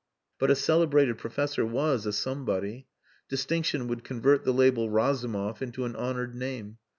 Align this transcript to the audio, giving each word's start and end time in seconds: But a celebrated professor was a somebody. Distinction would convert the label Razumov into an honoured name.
But 0.39 0.49
a 0.49 0.55
celebrated 0.55 1.19
professor 1.19 1.63
was 1.63 2.07
a 2.07 2.11
somebody. 2.11 2.87
Distinction 3.29 3.87
would 3.87 4.03
convert 4.03 4.43
the 4.43 4.51
label 4.51 4.89
Razumov 4.89 5.61
into 5.61 5.85
an 5.85 5.95
honoured 5.95 6.33
name. 6.33 6.79